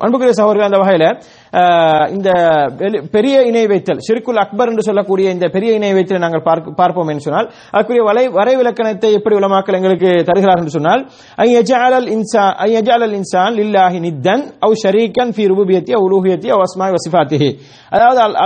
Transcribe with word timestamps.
அன்புக்குரிய 0.00 0.34
சகோதரர்கள் 0.34 0.66
அந்த 0.68 0.78
வகையில 0.80 1.06
இந்த 2.10 2.30
பெரிய 3.14 3.36
இணை 3.42 3.62
வைத்தல் 3.66 4.00
ஷிர்குல் 4.06 4.40
அக்பர் 4.42 4.70
என்று 4.70 4.82
சொல்லக்கூடிய 4.82 5.26
இந்த 5.32 5.46
பெரிய 5.48 5.70
இணை 5.74 5.90
வைத்தல் 5.92 6.22
நாங்கள் 6.24 6.42
பார்ப்போம் 6.76 7.08
என்று 7.08 7.24
சொன்னால் 7.24 7.48
அதுக்குரிய 7.72 8.02
வலை 8.06 8.24
வரைவிலக்கணத்தை 8.36 9.10
எப்படி 9.16 9.36
உலமாக்கல் 9.36 9.76
எங்களுக்கு 9.76 10.10
தருகிறார் 10.28 10.60
என்று 10.60 10.74
சொன்னால் 10.76 11.02
ஐ 11.38 11.48
யஜஅலல் 11.54 12.08
இன்சான் 12.14 12.54
ஐ 12.60 12.76
யஜஅலல் 12.76 13.16
இன்சான் 13.16 13.56
லில்லாஹி 13.60 14.00
நித்தன் 14.00 14.44
அவ் 14.60 14.76
ஷரீக்கன் 14.82 15.32
ஃபி 15.36 15.46
ருபூபியத்தி 15.50 15.92
அவ் 15.92 16.04
உலூஹியத்தி 16.06 16.50
அவ் 16.50 16.62
அஸ்மாய் 16.66 16.94
வசிஃபாத்திஹி 16.94 17.50
அதாவது 17.92 18.20
அல்- 18.20 18.38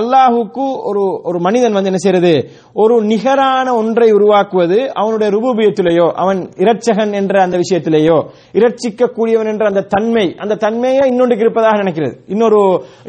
ஒரு 0.84 1.03
ஒரு 1.25 1.39
மனிதன் 1.41 1.73
வந்து 1.73 1.89
என்ன 1.89 1.98
செய்யறது? 1.98 2.32
ஒரு 2.77 2.96
நிகரான 3.05 3.69
ஒன்றை 3.75 4.09
உருவாக்குவது 4.12 4.80
அவனுடைய 4.95 5.29
ருபூபியத்திலேயோ 5.30 6.09
அவன் 6.16 6.41
இரட்சகன் 6.59 7.12
என்ற 7.12 7.34
அந்த 7.43 7.57
விஷயத்திலேயோ 7.59 8.19
இரட்சிக்க 8.55 9.12
கூடியவன் 9.12 9.46
என்ற 9.46 9.66
அந்த 9.66 9.87
தன்மை 9.91 10.27
அந்த 10.39 10.59
தன்மையை 10.61 11.05
இன்னொன்று 11.09 11.41
இருப்பதாக 11.45 11.77
நினைக்கிறது. 11.82 12.14
இன்னொரு 12.34 12.61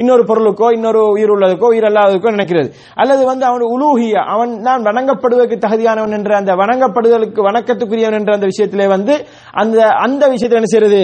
இன்னொரு 0.01 0.23
பொருளுக்கோ 0.29 0.67
இன்னொரு 0.77 1.01
உயிர் 1.15 1.33
உள்ளதுக்கோ 1.35 1.67
உயிர் 1.73 1.87
அல்லாததுக்கோ 1.89 2.33
நினைக்கிறது. 2.37 2.69
அல்லது 3.01 3.21
வந்து 3.31 3.45
அவன் 3.49 3.65
உலூகிய 3.75 4.15
அவன் 4.35 4.53
தான் 4.67 4.85
வணங்கப்படுவதற்கு 4.89 5.57
தகுதியானவன் 5.65 6.15
என்ற 6.19 6.31
அந்த 6.41 6.51
வணங்கப்படுதலுக்கு 6.61 7.47
வணக்கத்துக்குரியவன் 7.49 8.17
என்ற 8.19 8.31
அந்த 8.37 8.47
விஷயத்திலே 8.51 8.87
வந்து 8.95 9.13
அந்த 9.61 9.79
அந்த 10.05 10.23
விஷயத்தில் 10.33 10.59
என்ன 10.61 10.71
செய்யறது? 10.73 11.01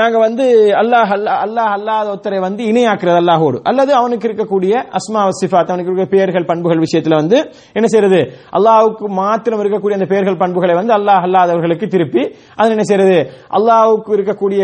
நாங்க 0.00 0.16
வந்து 0.26 0.44
அல்லாஹ் 0.82 1.12
அல்லாஹ் 1.16 1.40
அல்லாஹ் 1.46 1.72
அல்லாத 1.76 2.06
ஒருத்தரை 2.12 2.40
வந்து 2.46 2.62
இணையாக்குறது 2.70 3.18
அல்லாஹோடு. 3.22 3.58
அல்லது 3.70 3.92
அவனுக்கு 4.00 4.26
இருக்கக்கூடிய 4.28 4.72
அஸ்மா 4.98 5.22
சிஃபாத் 5.40 5.70
அவனுக்கு 5.72 5.92
இருக்க 5.92 6.06
பெயர்கள் 6.14 6.48
பண்புகள் 6.50 6.82
விஷயத்துல 6.86 7.16
வந்து 7.22 7.38
என்ன 7.78 7.86
செய்யறது? 7.92 8.20
அல்லாஹுக்கு 8.58 9.06
மாத்திரம் 9.22 9.60
இருக்கக்கூடிய 9.62 9.96
அந்த 9.98 10.08
பெயர்கள் 10.12 10.40
பண்புகளை 10.42 10.74
வந்து 10.80 10.94
அல்லாஹ் 10.98 11.24
அல்லாதவர்களுக்கு 11.28 11.86
திருப்பி 11.94 12.22
அது 12.60 12.74
என்ன 12.76 12.84
செய்யறது? 12.90 13.18
அல்லாஹுக்கு 13.58 14.10
இருக்கக்கூடிய 14.16 14.60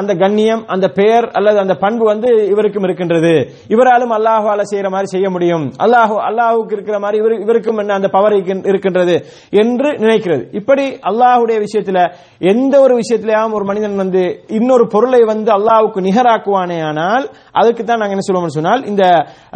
அந்த 0.00 0.12
கண்ணியம் 0.22 0.62
அந்த 0.74 0.86
பெயர் 0.98 1.26
அல்லது 1.38 1.47
அந்த 1.58 1.74
பண்பு 1.76 2.04
வந்து 2.04 2.30
இவருக்கும் 2.52 2.82
இருக்கின்றது. 2.82 3.32
இவராலும் 3.68 4.12
அல்லாஹால 4.16 4.62
செய்யற 4.70 4.88
மாதிரி 4.88 5.06
செய்ய 5.06 5.28
முடியும். 5.30 5.64
அல்லாஹ் 5.84 6.14
அல்லாஹுக்கு 6.28 6.74
இருக்கிற 6.76 6.98
மாதிரி 6.98 7.18
இவர் 7.18 7.34
இவருக்கும் 7.38 7.78
என்ன 7.78 7.94
அந்த 7.94 8.08
பவர் 8.08 8.36
இருக்கின்றது 8.64 9.16
என்று 9.62 9.88
நினைக்கிறது. 10.02 10.42
இப்படி 10.52 10.86
அல்லாஹுடைய 11.10 11.58
விஷயத்துல 11.60 12.02
எந்த 12.48 12.74
ஒரு 12.80 12.94
விஷயத்திலேயும் 13.00 13.26
ஒரு 13.52 13.64
மனிதன் 13.64 13.96
வந்து 13.96 14.24
இன்னொரு 14.58 14.86
பொருளை 14.88 15.22
வந்து 15.24 15.50
அல்லாஹுக்கு 15.50 16.06
நிகராக்குவானே 16.08 16.78
ஆனால் 16.82 17.24
அதுக்கு 17.54 17.84
தான் 17.84 18.00
நாங்க 18.00 18.16
என்ன 18.16 18.26
சொல்லுவோம்னு 18.26 18.58
சொன்னால் 18.58 18.84
இந்த 18.84 19.04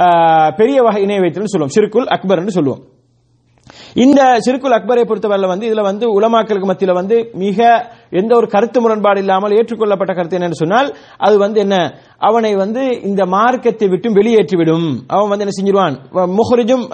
ஆஹ், 0.05 0.51
பெரிய 0.57 0.79
வகை 0.83 1.03
இணை 1.03 1.19
வைத்தல் 1.19 1.53
சொல்லுவோம். 1.53 1.75
சிறுக்குல் 1.77 2.11
அக்பர் 2.11 2.41
என்று 2.41 2.57
சொல்லுவோம். 2.57 2.83
இந்த 3.97 4.21
சிறுக்குல் 4.39 4.77
அக்பரை 4.77 5.03
பொறுத்தவரை 5.05 5.49
வந்து 5.51 5.67
இதுல 5.69 5.83
வந்து 5.83 6.07
உலமாக்களுக்கு 6.15 6.69
மத்தியில 6.69 6.93
வந்து 6.93 7.17
மிக 7.35 7.59
எந்த 8.21 8.33
ஒரு 8.39 8.47
கருத்து 8.55 8.79
முரண்பாடு 8.85 9.21
இல்லாமல் 9.25 9.55
ஏற்றுக்கொள்ளப்பட்ட 9.59 10.13
கருத்து 10.17 10.39
என்னன்னு 10.39 10.61
சொன்னால் 10.63 10.89
அது 11.27 11.37
வந்து 11.45 11.59
என்ன? 11.65 11.77
அவனை 12.29 12.53
வந்து 12.63 12.83
இந்த 13.09 13.23
மார்க்கத்தை 13.37 13.87
விட்டு 13.93 14.09
வெளியேற்றிவிடும். 14.19 14.87
அவன் 15.15 15.31
வந்து 15.33 15.45
என்ன 15.47 15.55
செஞ்சிருவான்? 15.59 15.97
முஹரிஜும் 16.39 16.85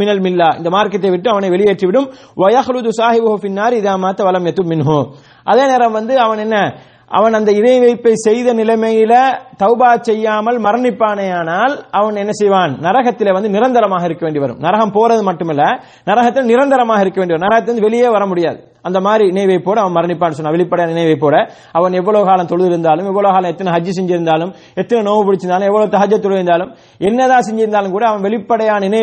மினல் 0.00 0.22
மில்லா. 0.26 0.48
இந்த 0.60 0.70
மார்க்கத்தை 0.76 1.10
விட்டு 1.14 1.30
அவனை 1.34 1.50
வெளியேற்றி 1.54 1.88
விடும் 1.90 2.08
வயஹ்லுது 2.44 2.92
சாஹிபு 3.00 3.36
பின்னார் 3.44 3.78
இதா 3.80 3.94
மாத்த 4.06 4.24
வலம் 4.28 4.48
எத்து 4.52 4.64
மின்ஹோ. 4.72 4.98
அதே 5.52 5.64
நேரம் 5.72 5.96
வந்து 5.98 6.16
அவன் 6.26 6.42
என்ன? 6.46 6.58
அவன் 7.16 7.36
அந்த 7.38 7.50
இணை 7.58 7.74
வைப்பை 7.82 8.12
செய்த 8.26 8.54
நிலைமையில 8.60 9.14
தௌபா 9.62 9.90
செய்யாமல் 10.08 10.58
மரணிப்பானேயானால் 10.66 11.74
அவன் 11.98 12.20
என்ன 12.22 12.32
செய்வான்? 12.40 12.72
நரகத்தில் 12.86 13.34
வந்து 13.36 13.50
நிரந்தரமாக 13.56 14.06
இருக்க 14.08 14.22
வேண்டி 14.26 14.40
வரும். 14.44 14.60
நரகம் 14.66 14.94
போறது 14.96 15.22
மட்டுமல்ல 15.28 15.64
நரகத்தில் 16.10 16.48
நிரந்தரமாக 16.52 17.02
இருக்க 17.04 17.18
வேண்டி 17.20 17.34
வரும். 17.34 17.46
நரகத்திலிருந்து 17.46 17.86
வெளியே 17.88 18.08
வர 18.16 18.24
முடியாது. 18.30 18.58
அந்த 18.88 18.98
மாதிரி 19.00 19.24
நினைவை 19.32 19.58
போட 19.66 19.76
அவன் 19.82 19.96
மரணிப்பான்னு 19.98 20.36
சொன்னான். 20.38 20.56
வெளிப்படையான 20.56 20.94
நினைவை 20.94 21.16
போட 21.18 21.36
அவன் 21.78 21.98
எவ்வளவு 22.00 22.26
காலம் 22.30 22.50
தொழுது 22.52 22.68
இருந்தாலும் 22.72 23.06
எவ்வளவு 23.10 23.32
காலம் 23.34 23.52
எத்தனை 23.54 23.72
ஹஜ்ஜி 23.76 23.92
செஞ்சிருந்தாலும் 23.98 24.50
எத்தனை 24.80 25.00
நோவு 25.08 25.22
பிடிச்சிருந்தாலும் 25.28 25.68
எவ்வளவு 25.70 25.94
தஹஜ 25.94 26.18
தொழுந்தாலும் 26.26 26.72
என்னதான் 27.08 27.46
செஞ்சிருந்தாலும் 27.48 27.94
கூட 27.96 28.06
அவன் 28.10 28.26
வெளிப்படையான 28.28 28.84
இணை 28.90 29.02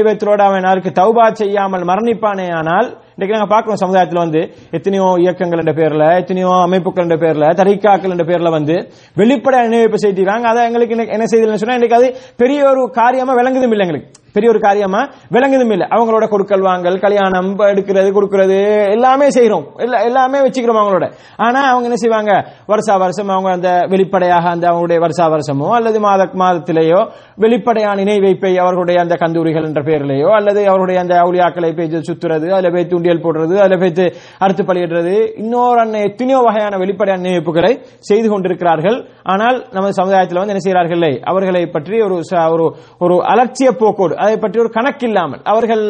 அவன் 0.50 0.68
யாருக்கு 0.70 0.94
தௌபா 1.02 1.28
செய்யாமல் 1.44 1.88
மரணிப்பானே 1.92 2.50
ஆனால் 2.60 2.90
இன்னைக்கு 3.22 3.38
நாங்க 3.38 3.54
பார்க்குறோம் 3.54 3.82
சமுதாயத்தில் 3.82 4.22
வந்து 4.22 4.40
எத்தனையோ 4.72 5.08
இயக்கங்கள் 5.18 5.60
என்ற 5.60 5.74
பேர்ல 5.74 6.06
எத்தனையோ 6.16 6.52
அமைப்புகள் 6.62 7.06
என்ற 7.06 7.18
பேர்ல 7.18 7.48
தரிக்காக்கள் 7.60 8.14
என்ற 8.16 8.24
பேர்ல 8.24 8.50
வந்து 8.50 8.76
வெளிப்படையான 9.18 9.68
நினைவு 9.68 10.02
செய்திருக்காங்க 10.04 10.48
அதை 10.52 10.64
எங்களுக்கு 10.66 11.14
என்ன 11.16 11.28
செய்ததுன்னு 11.34 11.62
சொன்னா 11.64 11.74
இன்னைக்கு 11.74 11.96
அது 11.96 12.08
பெரிய 12.38 12.66
ஒரு 12.72 12.84
காரியமா 12.92 13.34
விளங்குதும் 13.34 13.76
இல்லை 13.76 13.86
எங்களுக்கு. 13.88 14.10
பெரிய 14.34 14.52
ஒரு 14.52 14.60
காரியமா? 14.60 15.10
விளங்குதும் 15.32 15.72
இல்லை. 15.72 15.88
அவங்களோட 15.90 16.28
கொடுக்கல் 16.28 16.62
வாங்கல் 16.62 17.00
கல்யாணம் 17.00 17.60
எடுக்கிறது 17.60 18.12
கொடுக்கறது 18.12 18.90
எல்லாமே 18.90 19.30
செய்கிறோம் 19.30 19.66
எல்லாமே 19.78 20.40
வச்சுக்கிறோம் 20.40 20.80
அவங்களோட. 20.82 21.12
ஆனா 21.38 21.62
அவங்க 21.62 21.84
என்ன 21.84 21.96
செய்வாங்க? 21.96 22.46
வருஷா 22.66 22.98
வருஷம் 22.98 23.28
அவங்க 23.28 23.52
அந்த 23.52 23.86
வெளிப்படையாக 23.90 24.50
அந்த 24.50 24.70
அவங்களுடைய 24.70 25.00
வருஷா 25.00 25.30
வருஷமோ 25.30 25.70
அல்லது 25.70 26.00
மாத 26.00 26.24
மாதத்திலேயோ 26.24 27.12
வெளிப்படையான 27.36 28.02
இணை 28.02 28.20
வைப்பை 28.20 28.58
அவர்களுடைய 28.58 29.02
அந்த 29.02 29.16
கந்தூரிகள் 29.16 29.64
என்ற 29.64 29.82
பெயரிலேயோ 29.82 30.30
அல்லது 30.30 30.68
அவருடைய 30.68 31.02
அந்த 31.02 31.16
அவுளியாக்களை 31.16 31.76
பேச்சு 31.76 32.14
சுத்துறது 32.14 32.50
அதுல 32.50 32.70
போய் 32.70 32.88
தூண்டியல் 32.88 33.22
போடுறது 33.22 33.58
அதுல 33.58 33.78
போய் 33.78 34.14
அறுத்து 34.38 34.64
பழியிடுறது 34.64 35.32
இன்னொரு 35.38 35.80
அன்னை 35.80 36.02
எத்தனையோ 36.02 36.40
வகையான 36.40 36.78
வெளிப்படையான 36.78 37.30
நினைவுப்புகளை 37.30 37.78
செய்து 38.00 38.30
கொண்டிருக்கிறார்கள். 38.30 39.10
ஆனால் 39.24 39.68
நமது 39.72 39.94
சமுதாயத்தில் 39.94 40.38
வந்து 40.38 40.54
என்ன 40.54 40.60
செய்கிறார்கள்? 40.60 40.98
இல்லை 40.98 41.20
அவர்களை 41.24 41.66
பற்றி 41.66 42.02
ஒரு 42.02 42.22
ச- 42.32 42.52
ஒரு 42.52 42.76
ஒரு 43.00 43.16
அலட்சிய 43.16 43.72
போக்கோடு 43.72 44.20
அதை 44.24 44.36
பற்றி 44.44 44.58
ஒரு 44.64 44.72
கணக்கில்லாமல் 44.78 45.44
அவர்கள் 45.54 45.84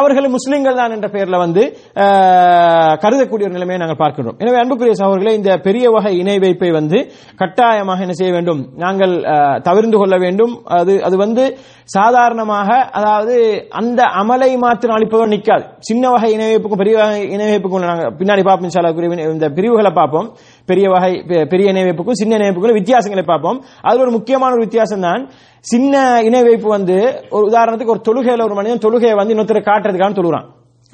அவர்கள் 0.00 0.28
முஸ்லிம்கள் 0.36 0.78
தான் 0.80 0.94
என்ற 0.96 1.08
பெயரில் 1.14 1.42
வந்து 1.44 1.62
கருதக்கூடிய 3.04 3.48
ஒரு 3.48 3.56
நிலைமையை 3.58 3.80
நாங்கள் 3.82 4.02
பார்க்கிறோம் 4.02 4.38
எனவே 4.42 4.58
அன்புக்குரிய 4.62 4.96
சகோதரர்களே 5.02 5.36
இந்த 5.40 5.52
பெரிய 5.68 5.86
வகை 5.96 6.12
இணை 6.22 6.36
வைப்பை 6.44 6.70
வந்து 6.78 6.98
கட்டாயமாக 7.42 8.04
என்ன 8.06 8.16
செய்ய 8.20 8.32
வேண்டும்? 8.36 8.60
நாங்கள் 8.84 9.14
தவிர்ந்து 9.68 9.96
கொள்ள 10.00 10.16
வேண்டும். 10.24 10.52
அது 10.80 10.92
அது 11.08 11.16
வந்து 11.24 11.44
சாதாரணமாக 11.96 12.68
அதாவது 12.98 13.34
அந்த 13.80 14.02
அமலை 14.20 14.50
மாத்திரம் 14.64 14.96
அளிப்பதோ 14.96 15.24
நிற்காது. 15.32 15.64
சின்ன 15.88 16.04
வகை 16.14 16.30
இணை 16.36 16.46
வைப்புக்கும் 16.50 16.82
பெரிய 16.82 16.96
வகை 17.00 17.20
இணை 17.34 17.48
வைப்புக்கும் 17.50 17.84
நாங்கள் 17.90 18.14
பின்னாடி 18.20 18.42
பார்ப்போம் 18.48 19.30
இந்த 19.34 19.48
பிரிவுகளை 19.58 19.92
பார்ப்போம். 20.00 20.28
பெரிய 20.66 20.88
வகை 20.88 21.12
பெ- 21.12 21.48
பெரிய 21.48 21.68
இணை 21.68 21.82
வைப்புக்கும் 21.82 22.14
சின்ன 22.14 22.34
இணை 22.34 22.50
வைப்புக்கும் 22.50 22.82
வித்தியாசங்களை 22.82 23.22
பார்ப்போம். 23.22 23.64
அதுல 23.82 24.02
ஒரு 24.02 24.10
முக்கியமான 24.10 24.52
ஒரு 24.52 24.60
வித்தியாசம் 24.60 25.00
தான் 25.00 25.30
சின்ன 25.60 26.20
இணை 26.22 26.42
வைப்பு 26.42 26.68
வந்து 26.68 27.24
ஒரு 27.30 27.46
உதாரணத்துக்கு 27.46 27.86
ஒரு 27.86 28.00
தொழுகையில 28.08 28.42
ஒரு 28.42 28.54
மனிதன் 28.54 28.90
தொழுகையை 28.90 29.14
வந்து 29.14 29.34
இன்னொருத்தர் 29.34 29.62
காட்டுறதுக்கான 29.62 30.12
தொழுகிறான். 30.12 30.44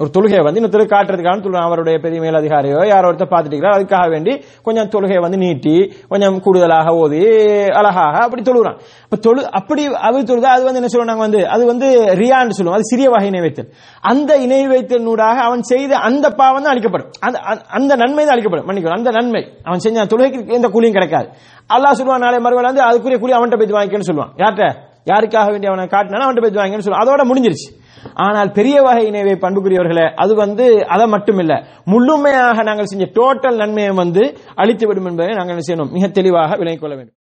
ஒரு 0.01 0.09
தொழுகையை 0.19 0.43
வந்து 0.43 0.61
இன்னொருத்தர் 0.61 0.87
காட்டுறதுக்கான 0.87 1.41
சொல்லுவான் 1.41 1.65
அவருடைய 1.65 1.99
பெரிய 1.99 2.21
மேலதிகாரியோ 2.21 2.87
யாரோ 2.87 3.11
ஒருத்தர் 3.11 3.29
பார்த்துட்டு 3.29 3.69
அதுக்காக 3.69 4.09
வேண்டி 4.09 4.43
கொஞ்சம் 4.63 4.89
தொழுகையை 4.89 5.21
வந்து 5.21 5.37
நீட்டி 5.37 5.93
கொஞ்சம் 6.09 6.39
கூடுதலாக 6.39 6.95
ஓதி 6.95 7.25
அழகாக 7.65 8.17
அப்படி 8.17 8.41
தொழுகிறான் 8.41 8.79
இப்ப 9.03 9.15
தொழு 9.15 9.51
அப்படி 9.51 9.85
அது 9.85 10.21
தொழுதா 10.21 10.43
அது 10.43 10.63
வந்து 10.63 10.75
என்ன 10.75 10.87
சொல்லுவாங்க 10.87 11.21
வந்து 11.21 11.47
அது 11.47 11.65
வந்து 11.65 12.05
ரியான்னு 12.05 12.49
சொல்லுவோம் 12.49 12.73
அது 12.73 12.85
சிறிய 12.85 13.09
வகை 13.09 13.27
இணை 13.27 13.39
வைத்தல். 13.39 13.73
அந்த 14.01 14.37
இணை 14.37 14.67
வைத்தலினூடாக 14.67 15.35
அவன் 15.35 15.61
செய்த 15.61 15.97
அந்த 15.97 16.29
பாவம் 16.29 16.61
தான் 16.61 16.71
அளிக்கப்படும். 16.71 17.09
அந்த- 17.19 17.39
அந்த- 17.39 17.61
அந்த 17.67 17.95
நன்மை 17.95 18.25
தான் 18.25 18.33
அளிக்கப்படும். 18.33 18.67
மன்னிக்கணும் 18.67 18.97
அந்த 18.97 19.09
நன்மை. 19.09 19.57
அவன் 19.63 19.79
செஞ்ச 19.79 20.05
தொழுகைக்கு 20.05 20.53
எந்த 20.53 20.67
கூலியும் 20.67 20.91
கிடைக்காது. 20.91 21.29
அல்லாஹ் 21.73 22.01
சொல்லுவான் 22.01 22.17
நாளை 22.17 22.37
மறுவேளை 22.37 22.61
வந்து 22.61 22.83
அதுக்குரிய 22.83 23.19
கூலி 23.19 23.33
அவன்கிட்ட 23.33 23.71
போய் 23.71 23.85
வாங்கிக்கன்னு 23.85 24.09
சொல்லுவான். 24.11 24.31
யார்கிட்ட? 24.37 24.89
யாருக்காக 25.05 25.49
வேண்டி 25.49 25.67
அவனை 25.67 25.85
காட்டினா 25.85 26.19
அவன் 26.19 26.35
போய் 26.41 26.51
வாங்கன்னு 26.51 26.79
சொல்லி. 26.79 26.99
அதோட 26.99 27.27
முடிஞ்சிருச்சு. 27.27 27.79
ஆனால் 28.13 28.51
பெரிய 28.51 28.81
வகை 28.81 29.05
இணைவை 29.05 29.31
பண்புக்குரியவர்களே 29.31 30.13
அது 30.15 30.35
வந்து 30.35 30.87
அதை 30.87 31.05
மட்டுமில்ல. 31.11 31.63
முழுமையாக 31.85 32.63
நாங்கள் 32.63 32.85
செஞ்ச 32.85 33.05
டோட்டல் 33.05 33.55
நன்மையை 33.55 33.91
வந்து 33.91 34.37
அழித்து 34.55 34.87
விடும் 34.87 35.05
என்பதை 35.05 35.35
நாங்கள் 35.35 35.59
செய்யணும்? 35.67 35.91
மிக 35.91 36.07
தெளிவாக 36.07 36.55
விளங்கிக் 36.57 36.81
கொள்ள 36.81 36.95
வேண்டும். 36.95 37.15